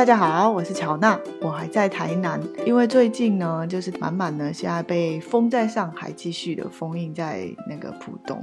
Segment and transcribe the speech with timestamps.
[0.00, 8.42] 大家好，我是乔娜，我还在台南，因为最近呢，就是满满的现在被封在上海，继续的封印在那个浦东，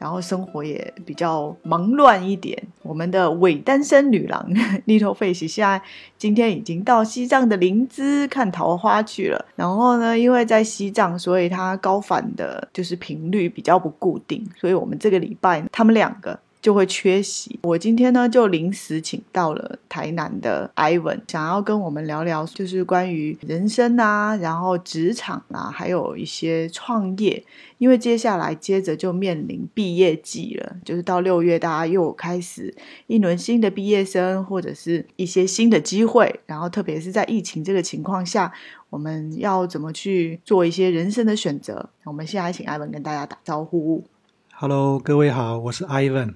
[0.00, 2.60] 然后生活也比较忙乱一点。
[2.82, 4.44] 我们的伪单身女郎
[4.84, 5.80] Little Face 现在
[6.18, 16.36] 今天已经到西藏的林芝看桃花去了，然后呢，因为在西藏，所以她高反的就是频率比较不固定，所以我们这个礼拜他们两个。
[16.66, 17.60] 就会缺席。
[17.62, 27.44] 我今天呢，就临时请到了台南的 Ivan，想要跟我们聊聊，就是关于人生啊，然后职场啊，还有一些创业。
[27.78, 32.74] 因为接下来接着就面临毕业季了，就是到六月，大家又开始
[33.06, 36.40] 一轮新的毕业生，或者是一些新的机会。
[36.46, 38.52] 然后特别是在疫情这个情况下，
[38.90, 41.88] 我们要怎么去做一些人生的选择？
[42.02, 44.02] 我们现在请艾文跟大家打招呼。
[44.52, 46.34] Hello，各位好，我是 Ivan。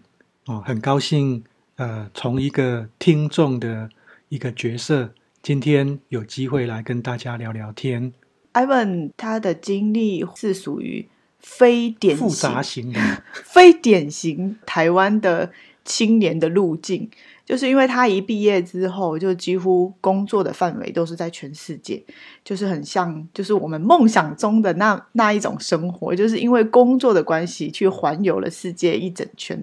[0.50, 1.44] 哦，很高兴，
[1.76, 3.88] 呃，从一个听众的
[4.30, 8.12] 一个角色，今天有机会来跟大家聊聊天。
[8.54, 13.00] Ivan 他的经历是属于非典型、复杂型的、
[13.44, 15.52] 非典型台湾的
[15.84, 17.08] 青年的路径。
[17.50, 22.00] 就是因为他一毕业之后，就几乎工作的范围都是在全世界，
[22.44, 29.60] 就是很像，就是我们梦想中的那那一种生活，就是因为工作的关系去环游了世界一整圈，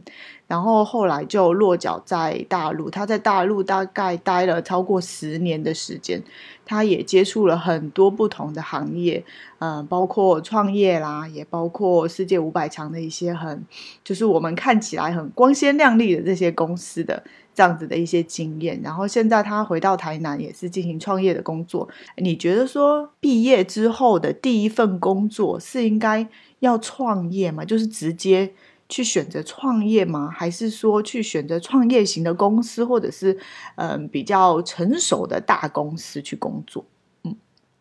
[0.47, 2.89] 然后后来就落脚在大陆。
[2.89, 6.22] 他在大陆大概待了超过十年的时间，
[6.66, 9.23] 他也接触了很多不同的行业，
[9.59, 13.63] 嗯，包括创业啦，也包括世界五百强的一些很，
[14.03, 17.23] 就是我们看起来很光鲜亮丽的这些公司的。
[17.58, 21.89] 这样子的一些经验，然后现在他回到台南也是进行创业的工作。
[22.17, 26.28] 你觉得说毕业之后的第一份工作是应该
[26.59, 27.66] 要创业吗？
[27.66, 28.53] 就是直接
[28.88, 30.30] 去选择创业吗？
[30.31, 33.35] 还是说去选择创业型的公司，或者是
[33.73, 36.85] 嗯比较成熟的大公司去工作？
[37.23, 37.35] 嗯，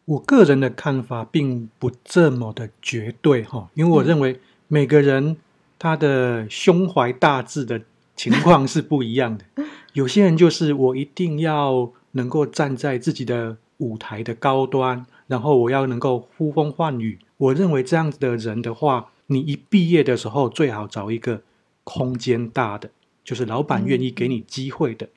[0.07, 5.37] 我个人的看法并不这么的绝对哈，因为我认为每个人
[5.79, 7.83] 他的胸怀大志的。
[8.17, 9.45] 情况是不一样的，
[9.93, 17.19] 有些人就是我一定要能够站在自己的舞台的高端，然后我要能够呼风唤雨。
[17.37, 21.43] 我认为这样子的人的话，你一毕业的时候最好找一个
[21.85, 22.91] 空间大的，
[23.23, 25.09] 就是老板愿意给你机会的。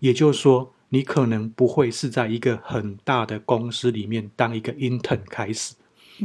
[0.00, 5.74] 也就是说，你可能不会是在一个很大的公司里面当一个 intern 开始。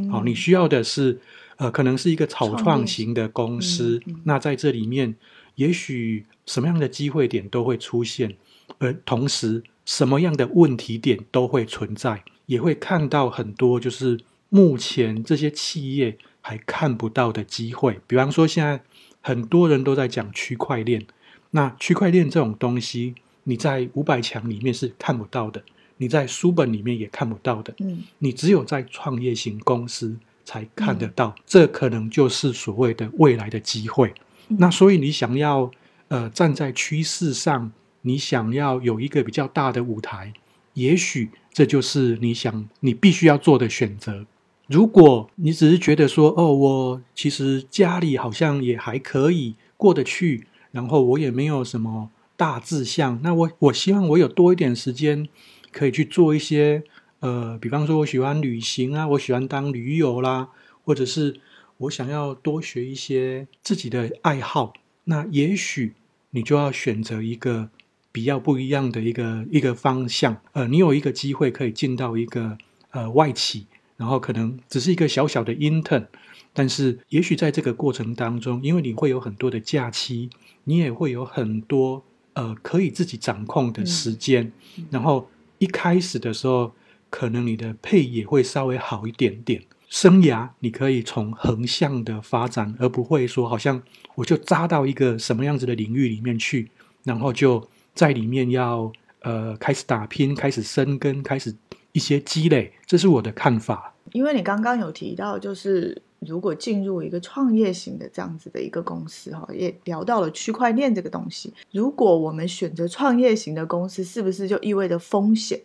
[0.10, 1.20] 好，你需要的是
[1.58, 4.02] 呃，可能是一个草创型的公司。
[4.24, 5.16] 那在这里面。
[5.62, 8.36] 也许什么样的机会点都会出现，
[8.80, 18.00] 而同时什么样的问题点都会存在，也会看到很多就是目前这些企业还看不到的机会。
[18.08, 18.82] 比方说，现在
[19.22, 21.06] 很多人都在讲区块链，
[21.52, 25.64] 那区块链这种东西，你在五百强里面是看不到的，
[25.98, 34.12] 你在书本里面也看不到的，嗯，你只有在创业型公司才看得到，这可能就是所谓的未来的机会。
[34.58, 35.72] 那所以你想要
[36.08, 40.34] 呃站在趋势上，你想要有一个比较大的舞台，
[40.74, 44.26] 也许这就是你想你必须要做的选择。
[44.68, 55.28] 如果你只是觉得说哦，我其实家里好像也还可以过得去，然后我也没有什么大志向，那我我希望我有多一点时间
[55.72, 56.84] 可以去做一些
[57.20, 60.50] 呃，比方说我喜欢旅行啊，我喜欢当驴友啦，
[60.84, 61.40] 或者是。
[61.82, 64.74] 我想要多学一些自己的爱好，
[65.06, 65.96] 那也许
[66.30, 67.70] 你就要选择一个
[68.12, 70.40] 比较不一样的一个一个方向。
[70.52, 72.56] 呃，你有一个机会可以进到一个
[72.92, 73.66] 呃外企，
[73.98, 76.06] 然后可能只是一个小小的 intern，
[76.54, 80.30] 但是也许在这个过程当中，因为你会有很多的假期，
[80.66, 82.04] 你也会有很多
[82.34, 84.52] 呃可以自己掌控的时间，
[84.92, 85.28] 然后
[85.58, 86.74] 一开始的时候，
[87.10, 89.64] 可能你的配也会稍微好一点点。
[89.92, 93.84] 生涯你可以从横向的发展，而不会说好像
[94.16, 96.72] 我就扎到一个什么样子的领域里面去，
[97.04, 98.90] 然后就在里面要
[99.20, 101.54] 呃开始打拼，开始生根，开始
[101.92, 103.94] 一些积累，这是我的看法。
[104.14, 111.54] 因为你刚刚有提到，就是如果进入一个创业型的这样子的一个公司哈，也聊到了区块链这个东西。
[111.70, 115.60] 如果我们选择创业型的公司，是不是就意味着风险？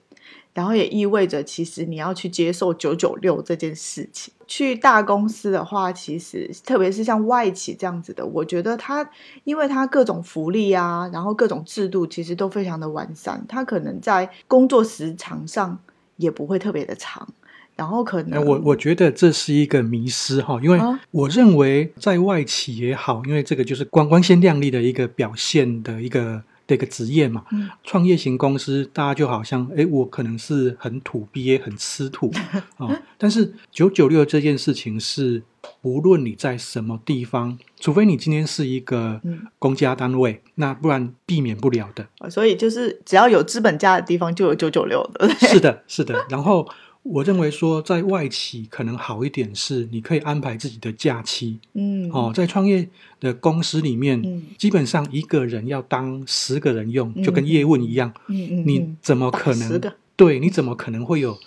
[0.57, 4.33] 然后也意味着，其实你要去接受九九六这件事情。
[4.47, 9.07] 去大公司的话，其实特别是像外企这样子的，我觉得它，
[9.45, 15.79] 因为它各种福利啊，然后各种制度其实都非常的完善，它可能在工作时长上
[16.17, 17.29] 也不会特别的长。
[17.75, 20.81] 然后可能我我觉得这是一个迷失哈，因为
[21.11, 26.43] 我认为在外企也好，因为这个就是光光鲜亮丽的一个表现的一个。
[26.67, 27.45] 的一个职业嘛。
[27.53, 32.33] 嗯创业型公司，大家就好像，哎，我可能是很土鳖、很吃土
[32.79, 32.95] 哦。
[33.17, 35.43] 但是九九六这件事情是，
[35.83, 42.07] 无论你在什么地方，除非你今天是一个嗯公家单位，那不然避免不了的。
[42.29, 46.27] 所以就是只要有资本家的地方就有九九六的，是的，是的。
[46.29, 46.69] 然后
[47.09, 52.33] 我认为说，在外企可能好一点是，你可以安排自己的假期嗯哦。
[52.35, 52.89] 在创业
[53.21, 58.13] 的公司里面，嗯基本上一个人要当十个人用，就跟嗯叶问一样。
[58.29, 59.81] 嗯嗯，你嗯怎么可能？
[60.17, 61.39] 对，你怎么可能会有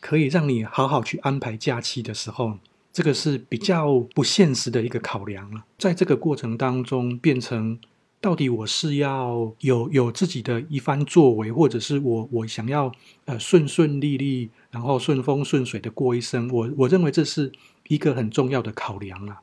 [0.00, 2.58] 可以让你好好去安排假期的时候？
[2.92, 5.64] 这个是比较不现实的一个考量了。
[5.78, 7.78] 在这个过程当中，变成
[8.20, 12.92] 到底我是要有有自己的一番作为，或者是我我想要
[13.26, 16.48] 呃顺顺利利，然后顺风顺水的过一生？
[16.52, 17.52] 我我认为这是
[17.86, 19.42] 一个很重要的考量啊。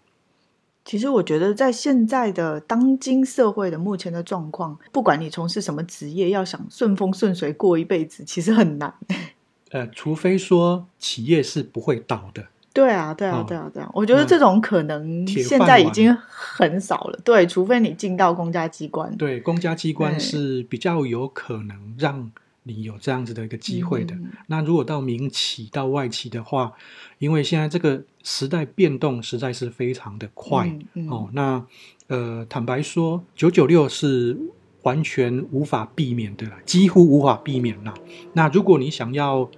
[0.83, 8.94] 其实我觉得，在现在的当今社会的目前的状况，不管你从事什么职业，要想顺风顺水过一辈子，其实很难。
[9.71, 12.50] 呃，除非说企业是不会倒的。
[12.75, 17.19] 对啊，对啊哦，对啊，对啊，我觉得这种可能铁现在已经很少了。
[17.24, 19.16] 对，除非你进到公家机关。
[19.16, 22.30] 对，公家机关是比较有可能让
[22.63, 24.13] 你有这样子的一个机会的。
[24.16, 26.74] 嗯那如果到民企、到外企的话，
[27.18, 31.30] 因为现在这个时代变动实在是非常的快、嗯嗯哦。
[31.31, 31.66] 那
[32.07, 34.38] 呃，坦白说，九九六是
[34.83, 37.94] 完全无法避免的啦，几乎无法避免啦。
[38.33, 39.50] 那如果你想要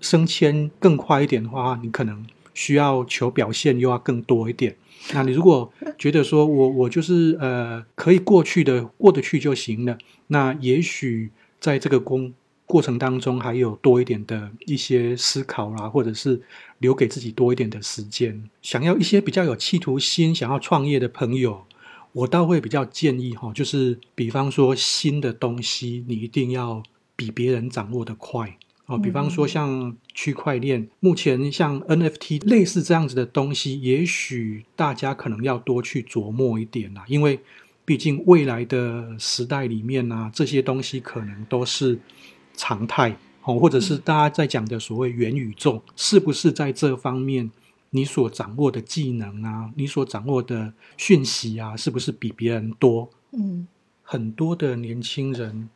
[0.00, 2.24] 升迁更快一点的话，你可能
[2.58, 4.76] 需要求表现又要更多一点。
[5.14, 9.96] 那你如果觉得说我我就是呃可以过去的过得去就行了，
[10.26, 12.34] 那也许在这个工
[12.66, 16.42] 过程当中还有多一点的一些思考啦，或者是
[16.78, 18.42] 留给自己多一点的时间。
[18.60, 21.64] 想要一些比较有企图心、想要创业的朋友，
[22.12, 26.82] 我倒会比较建议哈，就是比方说新的东西，你一定要
[27.14, 28.58] 比别人掌握的快。
[28.88, 37.38] 哦，比方说像区块链，目前像 NFT 类似这样子的东西，也许大家可能要多去琢磨一点啦，因为
[37.84, 41.98] 毕竟未来的时代里面啊，这些东西可能都是
[42.54, 43.14] 常态
[43.44, 47.50] 哦，或者是大家在讲的所谓元宇宙，是不是在这方面
[47.90, 53.10] 你所掌握的技能啊，你所掌握的讯息啊，是不是比别人多？
[53.32, 53.68] 嗯。
[54.10, 55.68] 很多的年轻人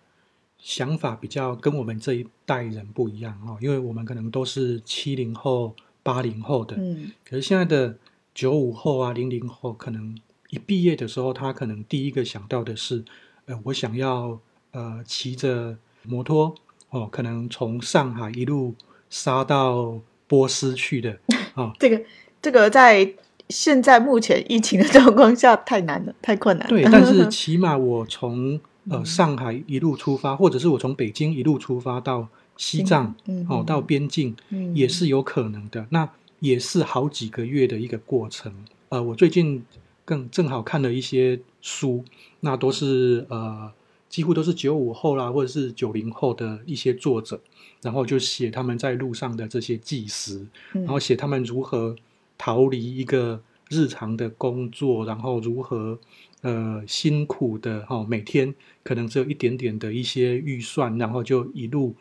[0.62, 5.74] 想法比较跟我们这一代人不一样哦，因为我们可能都是七零后、
[6.04, 7.96] 八零后的，嗯可是现在的
[8.32, 10.16] 九五后啊、零零后，可能
[10.50, 13.04] 一毕业的时候，他可能第一个想到的是，
[13.46, 14.38] 呃，我想要
[14.70, 16.54] 呃骑着摩托
[16.90, 18.76] 哦，可能从上海一路
[19.10, 19.98] 杀到
[20.28, 21.18] 波斯去的
[21.54, 22.00] 啊、 这个
[22.40, 23.12] 这个在
[23.48, 26.70] 现在目前疫情的状况下太难了，太困难了。
[26.70, 35.86] 对，但是起码我从呃嗯上海一路出发，或者是我从北京一路出发到西藏，哦，嗯哦到边境嗯也是有可能的。
[35.90, 36.08] 那
[36.40, 38.52] 也是好几个月的一个过程。
[38.88, 39.64] 呃，我最近
[40.04, 42.04] 更正好看了一些书，
[42.40, 43.70] 那都是呃
[44.08, 47.40] 几乎都是九五后啦，或者是九零后的一些作者，
[47.80, 50.44] 然后就写他们在路上的这些纪实，
[50.74, 51.96] 嗯然后写他们如何
[52.36, 53.40] 逃离一个
[53.70, 55.98] 日常的工作，然后如何
[56.42, 58.54] 呃辛苦的哈、哦，每天
[58.84, 61.96] 可能只有一点点的一些预算，然后就一路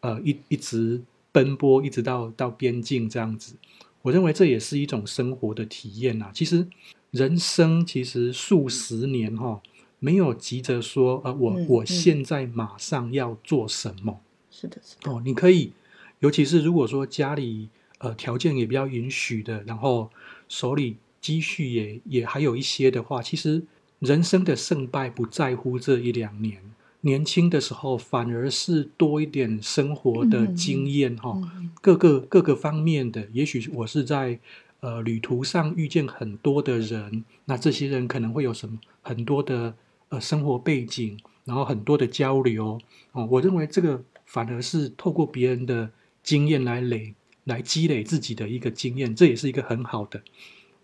[0.00, 3.54] 呃一一直奔波，一直到到边境这样子。
[4.02, 6.30] 我认为这也是一种生活的体验啊。
[6.32, 6.66] 其实
[7.10, 9.60] 人生其实数十年哈、
[9.98, 14.20] 没有急着说呃我、我现在马上要做什么。
[14.50, 15.72] 是的，是的，哦，你可以，
[16.20, 17.68] 尤其是如果说家里
[17.98, 20.10] 呃条件也比较允许的，然后
[20.48, 23.62] 手里积蓄也也还有一些的话，其实
[24.06, 26.62] 人生的胜败不在乎这一两年，
[27.00, 34.38] 年轻的时候反而是多一点生活的经验哈、嗯各个各个方面的，也许我是在
[34.80, 39.74] 呃旅途上遇见很多的人，那这些人可能会有什么很多的
[40.08, 42.80] 呃生活背景，然后很多的交流
[43.12, 43.26] 哦。
[43.26, 45.90] 我认为这个反而是透过别人的
[46.22, 50.20] 经验来累来积累自己的一个经验，这也是一个很好的。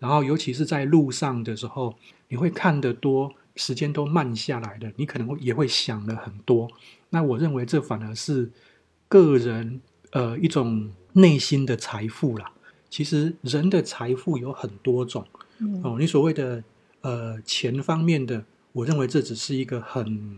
[0.03, 1.95] 然后尤其是在路上的时候，
[2.27, 6.69] 你会看得多，时间都慢下来了，你可能会也会想了很多。
[7.11, 8.51] 那我认为这反而是
[9.07, 9.79] 个人
[10.11, 12.51] 呃一种内心的财富啦。
[12.89, 15.25] 其实人的财富有很多种
[15.59, 16.61] 嗯哦，你所谓的
[16.99, 18.43] 呃钱方面的，
[18.73, 20.37] 我认为这只是一个很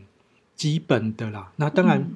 [0.56, 1.52] 基本的啦。
[1.56, 2.16] 那当然嗯，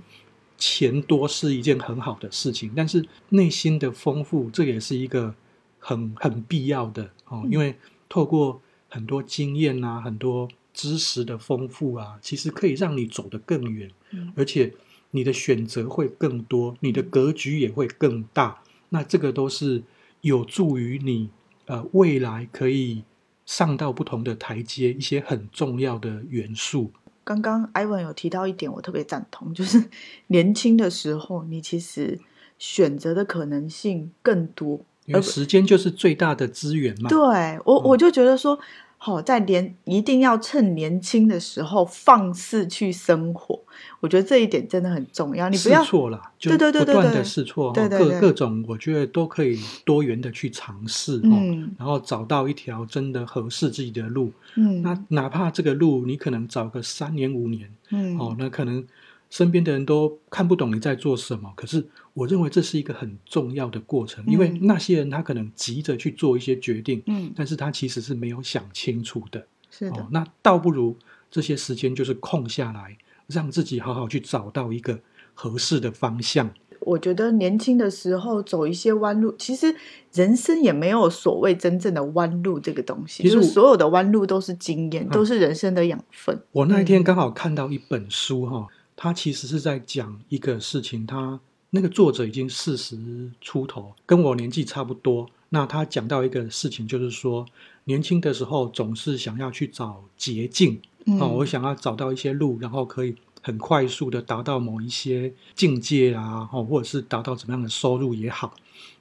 [0.55, 5.33] 钱多是一件很好的事情，但是内心的丰富，这也是一个
[5.79, 7.75] 很很必要的哦，嗯因为
[8.07, 14.73] 透过很多经验啊，很多知识的丰富啊，其实可以让你走得更远，嗯而且
[15.11, 18.61] 你的选择会更多，你的格局也会更大。
[18.89, 19.83] 那这个都是
[20.21, 21.29] 有助于你
[21.65, 23.03] 呃未来可以
[23.45, 26.91] 上到不同的台阶，一些很重要的元素。
[27.23, 29.89] 刚刚 Ivan 有提到一点，我特别赞同，就是
[30.27, 32.19] 年轻的时候，你其实
[32.57, 34.83] 选择的可能性更多。
[35.09, 37.09] 因为时间就是最大的资源嘛。
[37.09, 38.57] 对我，我就觉得说，
[38.97, 43.59] 好、在年一定要趁年轻的时候放肆去生活。
[44.01, 45.49] 我觉得这一点真的很重要。
[45.49, 54.31] 你不试要错了，就对对对对不断的对试错，对对对各各种我觉得都可以多元的去尝试哦，嗯然后找到一条真的合适自己的路。
[54.55, 58.85] 嗯那哪怕这个路你可能找个三年五年嗯哦，那可能
[59.29, 69.45] 身边的人都看不懂你在做什么，可是我认为这是一个很重要的过程，因为嗯那些人他可能急着去做一些决定，嗯，但是他其实是没有想清楚的。
[69.71, 70.97] 是的哦，，那倒不如
[71.29, 74.99] 这些时间就是空下来，让自己好好去找到一个
[75.35, 76.49] 合适的方向。
[76.79, 79.75] 我觉得年轻的时候走一些弯路，其实
[80.13, 86.41] 人生也没有所谓真正的弯路这个东西，其实我就是所有的弯路都是经验，嗯都是人生的养分。
[86.51, 88.65] 我那一嗯天刚好看到一本书哈、
[89.01, 91.39] 它其实是在讲一个事情，他
[91.69, 95.25] 那个作者已经四十出头，跟我年纪差不多。
[95.47, 97.45] 那他讲到一个事情，就是说
[97.85, 108.53] 年轻的时候总是想要去找捷径，嗯哦，我想要找到一些路，然后可以很快速的达到某一些境界啊，哦，或者是达到怎么样的收入也好。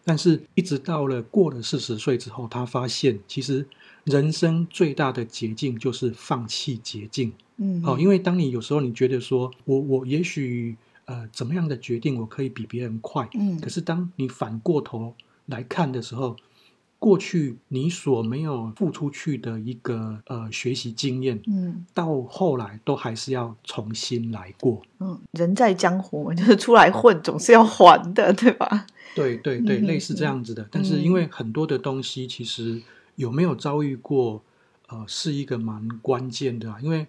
[0.05, 3.67] 但是，一直到了过了四十岁之后，他发现其实
[4.05, 7.33] 人生最大的捷径就是放弃捷径。
[7.57, 10.77] 嗯，哦，因为当你有时候你觉得说我我也许
[11.07, 15.15] 呃怎么样的决定我可以比别人快，嗯可是当你反过头
[15.47, 16.37] 来看的时候，
[17.01, 24.83] 过去你所没有付出去的一个呃学习经验，嗯到后来都还是要重新来过。
[25.01, 28.87] 嗯，人在江湖， 就是出来混总是要还的，对吧？
[29.17, 30.67] 对对对，嗯类似这样子的。
[30.71, 32.81] 但是因为很多的东西，其实
[33.19, 34.41] 有没有遭遇过，
[34.87, 36.79] 呃，是一个蛮关键的、啊。
[36.81, 37.05] 因为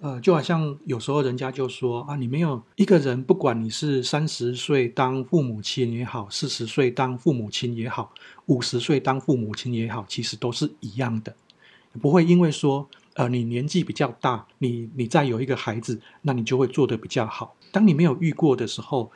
[0.00, 8.12] 呃，就好像有时候人家就说啊，你没有一个人，不管你是三十岁当父母亲也好，四十岁当父母亲也好，
[8.46, 11.34] 五十岁当父母亲也好，其实都是一样的，
[12.00, 17.56] 不会因为说呃你年纪比较大，你你再有一个孩子，那你就会做得比较好。
[17.72, 19.10] 当你没有遇过的时候，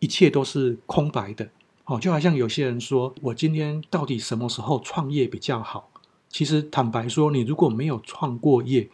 [0.00, 1.48] 一切都是空白的。
[1.84, 5.90] 哦，就好像有些人说，我今天到底什么时候创业比较好？
[6.28, 8.88] 其实坦白说，你如果没有创过业，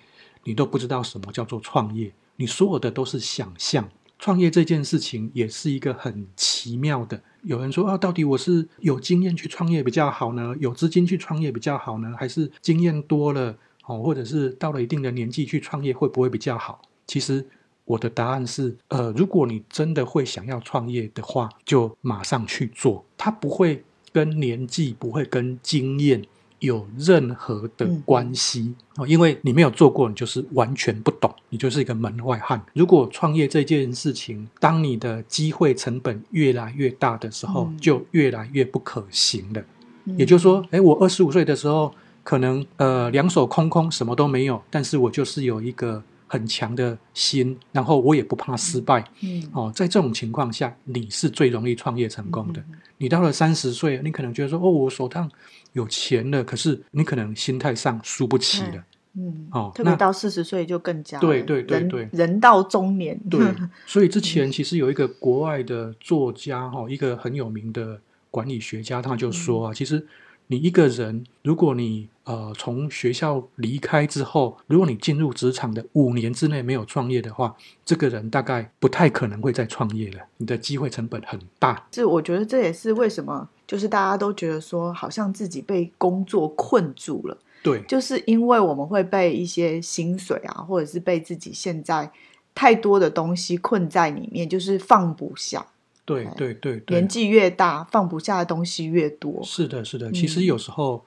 [0.45, 3.89] 你都不知道什么叫做创业，你所有的都是想象。
[4.19, 7.23] 创业这件事情也是一个很奇妙的。
[7.43, 16.83] 有人说啊，到底我是有经验去创业比较好呢，有资金去创业比较好呢，还是经验多了哦，或者是到了一定的年纪去创业会不会比较好？
[17.07, 17.47] 其实
[17.89, 26.23] 我的答案是，呃，如果你真的会想要创业的话，就马上去做，它不会跟年纪，不会跟经验。
[26.61, 32.61] 有任何的关系哦，因为你没有做过，你就是完全不懂，你就是一个门外汉。
[32.75, 39.63] 如果创业这件事情，当你的机会成本越来越大的时候，嗯就越来越不可行了。
[40.07, 49.03] 嗯也就是说，诶，我二十五岁的时候，可能呃两手空空，什么都没有，但是我就是有一个很强的心，然后我也不怕失败。
[49.23, 52.61] 嗯哦，在这种情况下，你是最容易创业成功的。
[52.61, 55.31] 嗯你到了三十岁，你可能觉得说，哦，我手上
[55.73, 58.85] 有钱了，可是你可能心态上输不起了。
[59.15, 63.41] 嗯，哦那特别到四十岁就更加对对对对人到中年，对，
[63.87, 68.01] 所以之前其实有一个国外的作家哈、一个很有名的
[68.33, 70.05] 管理学家，他就说啊，其实
[70.49, 81.87] 你一个人，如果你呃从学校离开之后，如果你进入职场的五年之内没有创业的话，这个人大概不太可能会再创业了，你的机会成本很大。
[81.93, 92.11] 是我觉得这也是为什么，就是大家都觉得说，好像自己被工作困住了，对就是因为我们会被一些薪水啊，或者是被自己现在
[92.55, 95.67] 太多的东西困在里面，就是放不下。
[96.09, 99.43] 对哎对对对年，纪越大，放不下的东西越多。
[99.45, 100.11] 是的，是的。
[100.11, 101.05] 其实嗯有时候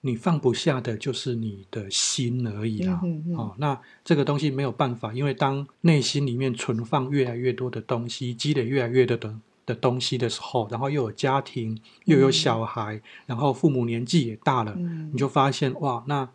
[0.00, 2.98] 你放不下的就是你的心而已啦。
[3.02, 9.34] 嗯哼哼哦，那这个东西没有办法，因为当内心里面存放越来越多的东西，积累越来越多的
[9.66, 16.26] 的东西的时候，然后又有家庭，又有小孩，然后父母年纪也大了，嗯你就发现哇，那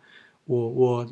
[0.44, 1.06] 我我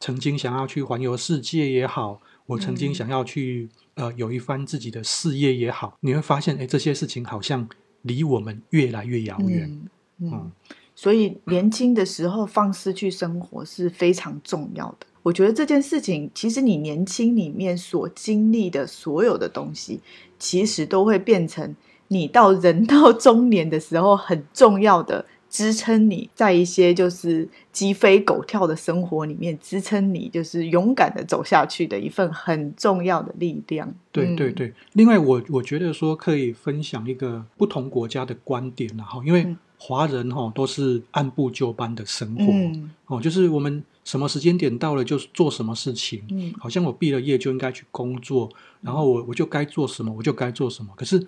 [0.00, 7.68] 曾经想要去环游世界也好，我曾经嗯想要去、呃有一番自己的事业也好，你会发现，哎，这些事情好像
[8.02, 9.68] 离我们越来越遥远。
[9.70, 10.52] 嗯嗯嗯，
[10.94, 15.06] 所以年轻的时候放肆去生活是非常重要的。
[15.22, 20.00] 我觉得这件事情，其实你年轻里面所经历的所有的东西，
[20.38, 21.74] 其实都会变成
[22.08, 33.86] 你到人到中年的时候很重要的支撑你在一些就是鸡飞狗跳的生活里面支撑你就是勇敢的走下去的一份很重要的力量。
[33.86, 33.94] 嗯。
[34.10, 34.50] 对对。
[34.52, 39.58] 对，另外我我觉得说可以分享一个不同国家的观点然后因为嗯。
[39.84, 42.90] 华人哈都是按部就班的生活、嗯。
[43.06, 46.54] 哦，就是我们什么时间点到了就做什么事情，嗯。
[46.56, 48.48] 好像我毕了业就应该去工作，
[48.80, 50.92] 然后我我就该做什么我就该做什么。
[50.94, 51.26] 可是，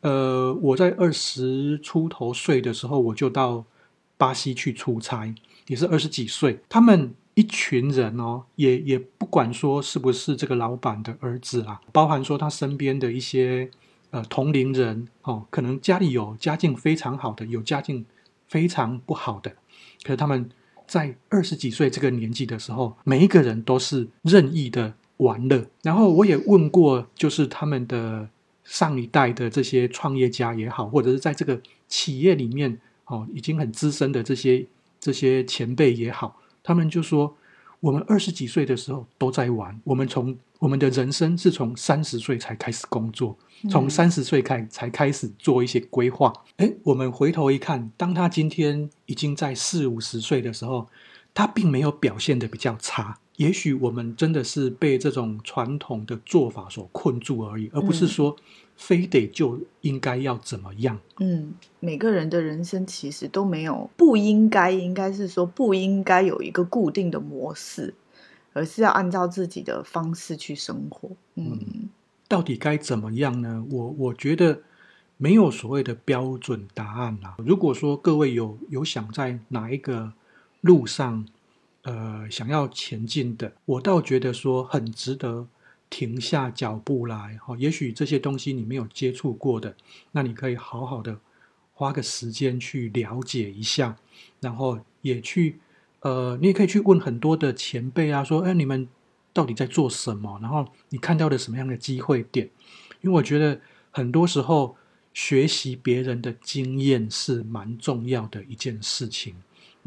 [0.00, 3.64] 呃，我在二十出头岁的时候，我就到
[4.16, 5.34] 巴西去出差，
[5.66, 6.60] 也是二十几岁。
[6.68, 13.70] 他们一群人哦，也也不管说是不是这个老板的儿子啦，包含说他身边的一些
[14.10, 18.04] 呃同龄人哦，可能家里有家境非常好的，有家境
[18.48, 19.50] 非常不好的，
[20.02, 20.48] 可是他们
[20.86, 25.66] 在二十几岁这个年纪的时候，每一个人都是任意的玩乐。
[25.82, 28.28] 然后我也问过，就是他们的
[28.68, 31.58] 上一代的这些创业家也好，或者是在这个
[31.88, 34.66] 企业里面哦已经很资深的这些
[35.00, 37.34] 这些前辈也好，他们就说，
[37.80, 43.34] 我们二十几岁的时候都在玩，我们从我们的人生是从三十岁才开始工作，
[43.70, 46.30] 从三十岁开才开始做一些规划。
[46.58, 50.86] 哎，我们回头一看，当他今天已经在四五十岁的时候，
[51.32, 53.18] 他并没有表现的比较差。
[53.38, 58.36] 也许我们真的是被这种传统的做法所困住而已，而不是说
[58.76, 60.98] 非得就应该要怎么样。
[61.20, 67.94] 嗯，每个人的人生其实都没有不应该，应该是说不应该有一个固定的模式，
[68.52, 71.08] 而是要按照自己的方式去生活。
[71.36, 71.88] 嗯
[72.26, 73.64] 到底该怎么样呢？
[73.70, 74.60] 我我觉得
[75.16, 77.36] 没有所谓的标准答案啦。
[77.38, 80.12] 如果说各位有有想在哪一个
[80.60, 81.24] 路上，
[81.88, 85.48] 呃，想要前进的，我倒觉得说很值得
[85.88, 87.38] 停下脚步来。
[87.42, 89.74] 哈、也许这些东西你没有接触过的，
[90.12, 91.18] 那你可以好好的
[91.72, 93.96] 花个时间去了解一下，
[94.38, 95.60] 然后也去
[96.00, 98.86] 呃，你也可以去问很多的前辈啊，说，哎，你们
[99.32, 100.38] 到底在做什么？
[100.42, 102.50] 然后你看到了什么样的机会点？
[103.00, 103.58] 因为我觉得
[103.90, 104.76] 很多时候
[105.14, 109.34] 学习别人的经验是蛮重要的一件事情。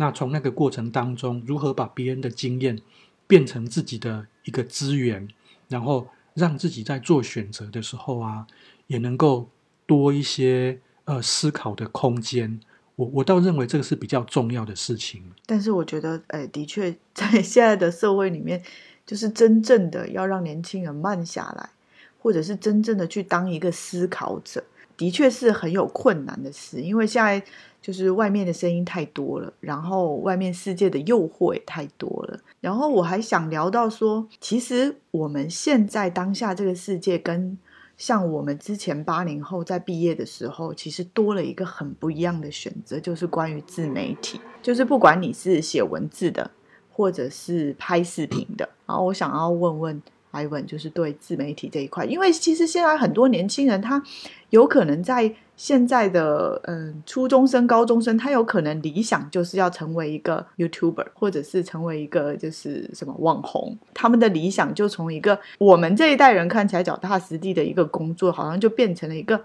[0.02, 2.80] 那从那个过程当中，如何把别人的经验
[3.28, 5.28] 变成自己的一个资源，
[5.68, 8.48] 然后让自己在做选择的时候啊，
[8.88, 9.48] 也能够
[9.86, 12.60] 多一些呃思考的空间。
[12.96, 15.22] 我我倒认为这个是比较重要的事情。
[15.46, 18.64] 但是我觉得，哎，的确，在现在的社会里面，
[19.06, 21.70] 就是真正的要让年轻人慢下来，
[22.18, 24.64] 或者是真正的去当一个思考者，
[25.02, 26.80] 的确是很有困难的事。
[26.80, 27.42] 因为现在
[27.82, 32.40] 就是外面的声音太多了，然后外面世界的诱惑也太多了。
[32.60, 37.58] 然后我还想聊到说，其实我们现在当下这个世界跟
[37.98, 44.40] 像我们之前八零后在毕业的时候，其实多了一个很不一样的选择，就是关于自媒体。
[44.62, 46.52] 就是不管你是写文字的，
[46.92, 54.02] 或者是拍视频的，然后我想要问问 Ivan，就是对自媒体这一块，因为其实现在很多年轻人他
[54.50, 63.78] 有可能在现在的嗯初中生、高中生，他有可能理想就是要成为一个 YouTuber，或者是成为一个就是什么网红。
[63.94, 69.39] 他们的理想就从一个我们这一代人看起来脚踏实地的一个工作，好像就变成了一个，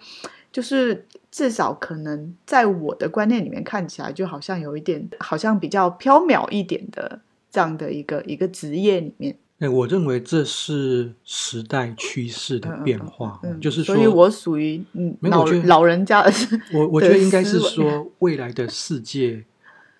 [0.50, 7.20] 就是至少可能在我的观念里面看起来，就好像有一点，好像比较缥缈一点的
[7.50, 9.36] 这样的一个一个职业里面。
[9.58, 16.32] 哎，我认为这是时代趋势的变化，嗯，就是说，所以我属于嗯老老人家的
[16.74, 19.44] 我我觉得应该是说，未来的世界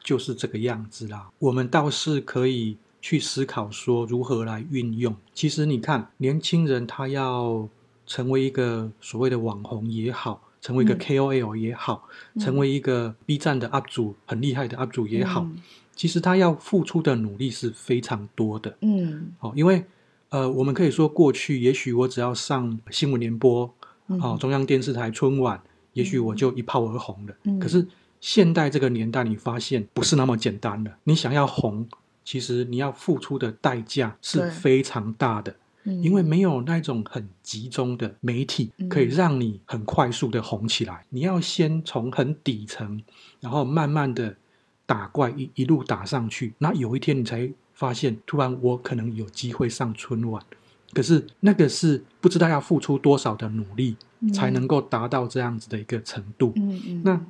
[0.05, 1.31] 就是这个样子啦。
[1.39, 5.17] 我们倒是可以去思考说如何来运用。
[5.33, 7.67] 其实你看，年轻人他要
[8.07, 12.07] 成为一个所谓的网红也好，成为一个嗯 KOL 也好，
[12.39, 15.57] 成为一个 B 站的 UP 主很厉害的 UP 主也好，嗯
[15.97, 18.77] 其实他要付出的努力是非常多的。
[18.83, 19.85] 嗯哦，因为
[20.29, 23.75] 呃，我们可以说过去，也许我只要上新闻联播，
[24.09, 25.61] 嗯哦，中央电视台春晚，
[25.95, 27.35] 也许我就一炮而红了。
[27.45, 27.87] 嗯可是
[28.21, 30.93] 现代这个年代，你发现不是那么简单的。
[31.05, 31.89] 你想要红，
[32.25, 35.55] 其实你要付出的代价是非常大的，
[35.85, 41.05] 嗯因为没有那种很集中的媒体嗯可以让你很快速的红起来。
[41.11, 43.01] 你要先从很底层，
[43.41, 44.35] 然后慢慢的
[44.87, 50.43] 打怪一一路打上去，那有一天你才发现，突然我可能有机会上春晚。
[50.93, 53.97] 可是那个是不知道要付出多少的努力，
[54.33, 56.53] 才能够达到这样子的一个程度。
[56.57, 57.21] 嗯嗯那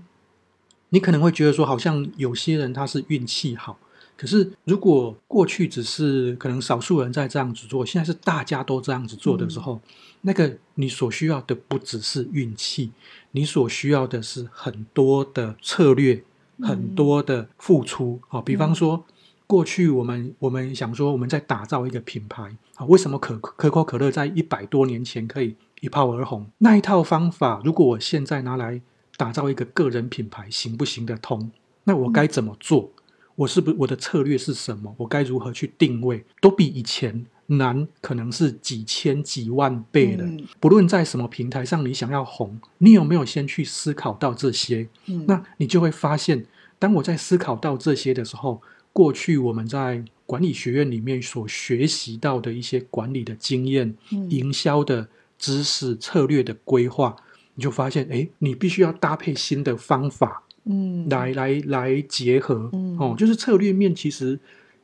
[0.91, 3.77] 你可能会觉得说，好像有些人他是运气好，
[4.17, 9.81] 可是如果过去只是可能少数人在这样子做，现在是大家都这样子做的时候，
[10.21, 12.93] 那个你所需要的不只是运气，
[13.33, 16.23] 你所需要的是很多的策略，
[16.61, 18.21] 很多的付出。
[18.29, 19.05] 好，比方说。
[19.49, 26.51] 过去我们我们想说我们在打造一个品牌啊，为什么可可口可乐在一百多年前可以一炮而红？
[26.59, 28.81] 那一套方法，如果我现在拿来
[29.17, 31.53] 打造一个个人品牌，行不行得通？
[31.85, 32.91] 那我该怎么做？
[33.37, 34.93] 我是不是我的策略是什么？
[34.99, 36.25] 我该如何去定位？
[36.41, 40.27] 都比以前难，可能是几千几万倍的。
[40.61, 44.89] 不论在什么平台上，你想要红，你有没有先去思考到这些？
[45.27, 46.47] 那你就会发现，
[46.79, 48.63] 当我在思考到这些的时候。
[48.97, 53.95] 过去我们在管理学院里面所学习到的一些管理的经验、
[54.31, 55.07] 营销的
[55.39, 57.15] 知识、策略的规划，
[57.57, 64.41] 你就发现，哎，你必须要搭配新的方法，嗯，来来来结合，哦，就是策略面其实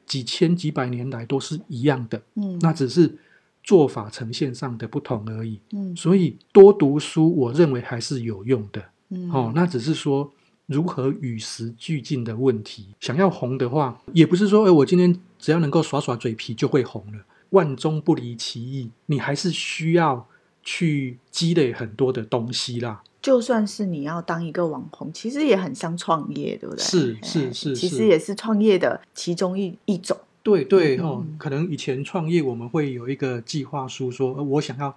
[0.07, 3.19] 几千几百年来都是一样的，嗯，那只是
[3.62, 10.33] 做法呈现上的不同而已，嗯，所以多读书，我认为还是有用的，嗯，哦，那只是说。
[10.67, 17.19] 如何与时俱进的问题，想要红的话，也不是说，哎，我今天只要能够耍耍嘴皮就会红了。
[17.51, 20.27] 万中不离其一，你还是需要
[20.62, 23.03] 去积累很多的东西啦。
[23.23, 26.85] 就算是你要当一个网红，其实也很像创业，对不对？
[26.85, 30.15] 是是是，其实也是创业的其中一一种。
[30.43, 34.95] 对对哦，可能以前创业我们会有一个计划书，说我想要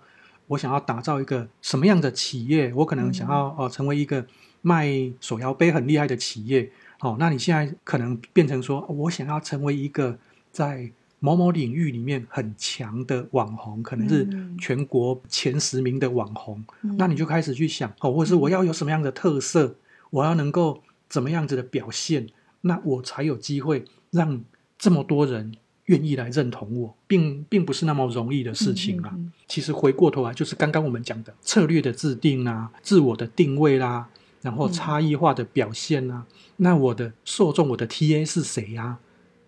[0.48, 4.26] 我想要打造一个什么样的企业，我可能想要哦成为一个。
[4.68, 4.90] 卖
[5.22, 10.18] 手摇杯很厉害的企业，哦，那你现在可能变成说，我想要成为一个
[10.52, 10.92] 在
[11.26, 14.28] 某某领域里面很强的网红，可能是
[14.60, 16.64] 全国前十名的网红，
[17.00, 19.76] 那你就开始去想，哦，或者是我要有什么样的特色，
[20.12, 22.28] 我要能够怎么样子的表现，
[22.62, 24.40] 那我才有机会让
[24.78, 25.52] 这么多人
[25.86, 29.18] 愿意来认同我，并并不是那么容易的事情啊。
[29.48, 34.08] 其实回过头来，就是刚刚我们讲的策略的制定啊，自我的定位啦。
[34.42, 36.24] 然后差异化的表现啊，
[36.58, 39.00] 那我的受众，我的 TA 是谁呀？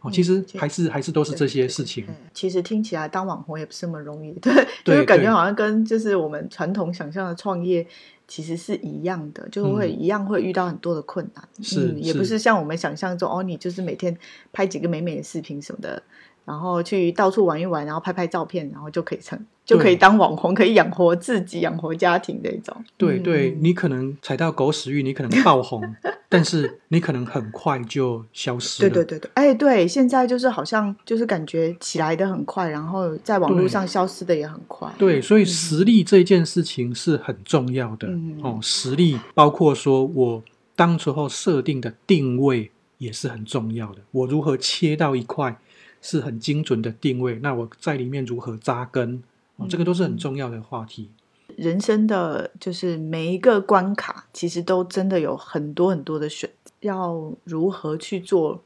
[0.02, 2.06] 哦，其实还是还是都是这些事情。
[2.34, 7.86] 其实听起来当网红也不是那么容易， 对，就是感觉好像跟就是我们传统想象的创业
[8.28, 11.48] 其实是一样的，就会一样会遇到很多的困难。
[11.62, 14.16] 是，也不是像我们想象中哦，你就是每天
[14.54, 16.02] 拍几个美美的视频什么的。
[16.46, 22.74] 然后去到处玩一玩，然后拍拍照片，然后就可以成，就可以当网红， 可以养活自己、养活家庭这种。
[22.96, 25.84] 对对，你可能踩到狗屎运，你可能爆红，
[26.30, 28.90] 但是你可能很快就消失了。
[28.90, 34.90] 对对对对，哎，对，现在就是好像就是感觉起来的很快，然后在网络上消失的也很快。
[34.98, 38.08] 对，所以实力这件事情是很重要的
[38.42, 38.58] 哦。
[38.62, 40.44] 实力包括说我
[40.78, 45.60] 当时候设定的定位也是很重要的，我如何切到一块。
[46.00, 49.22] 是很精准的定位，那我在里面如何扎根？
[49.70, 51.10] 这个都是很重要的话题。
[51.56, 56.72] 人生的就是每一个关卡，其实都真的有很多很多的选择。
[56.82, 58.62] 要如何去做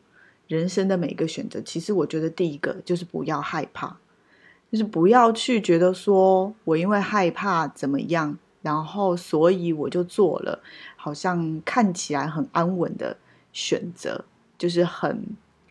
[0.48, 1.62] 人生的每一个选择？
[1.62, 3.96] 其实我觉得第一个就是不要害怕，
[4.70, 10.60] 就是不要去觉得说我因为害怕怎么样，然后所以我就做了
[10.98, 13.16] 好像看起来很安稳的
[13.54, 14.26] 选择，
[14.58, 15.26] 就是很。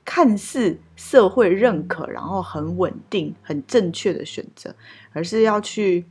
[0.04, 4.74] 看似社会认可，然后很稳定、很正确的选择，
[5.12, 6.04] 而是要去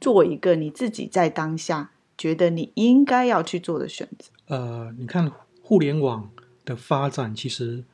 [0.00, 4.30] 做一个你自己在当下觉得你应该要去做的选择。
[4.46, 6.30] 呃，你看互联网
[6.64, 7.84] 的发展，其实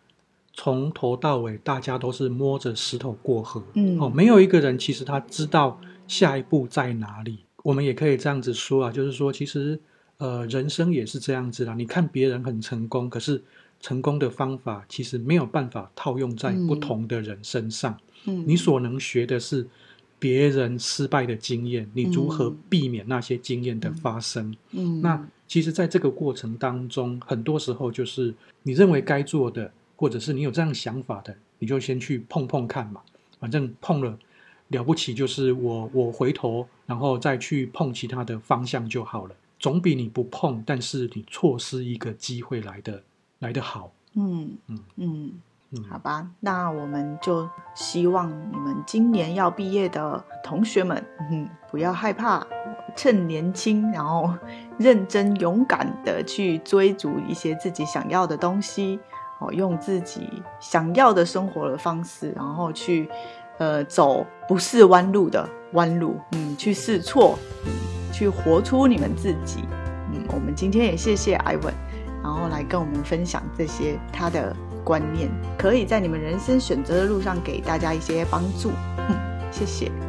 [0.53, 7.45] 从头到尾大家都是摸着石头过河，嗯，哦，没有一个人其实他知道下一步在哪里。
[7.65, 9.81] 我们也可以这样子说啊，就是说，其实
[10.19, 11.75] 呃，人生也是这样子啦。
[11.75, 13.43] 你看别人很成功，可是。
[13.81, 17.99] 成功的方法其实没有办法套用在不同的人身上。
[18.25, 19.67] 嗯，你所能学的是
[20.19, 24.55] 别人失败的经验，你如何避免那些经验的发生？
[24.73, 33.01] 嗯，那其实，在这个过程当中，很多时候就是你认为该做的，或者是你有这样想法的，你就先去碰碰看嘛。
[33.41, 34.19] 反正碰了
[34.69, 43.03] 了不起，就是我我回头然后再去碰其他的方向就好了，总比你不碰，但是你错失一个机会来的。
[43.41, 44.79] 来得好，嗯嗯。
[44.97, 52.43] 嗯嗯，好吧，那我们就希望你们今年要毕业的同学们，嗯，不要害怕，
[52.97, 54.33] 趁年轻，然后
[54.79, 58.99] 认真勇敢的去追逐一些自己想要的东西，
[59.41, 63.07] 哦，用自己想要的生活的方式，然后去
[63.59, 67.71] 呃走不是弯路的弯路，嗯，去试错，嗯，
[68.11, 69.65] 去活出你们自己，
[70.15, 71.75] 嗯，我们今天也谢谢艾文。
[72.23, 74.55] 然后来跟我们分享这些他的
[74.85, 75.29] 观念，
[75.59, 78.71] 可以在你们人生选择的路上给大家一些帮助。
[79.51, 80.08] 谢谢。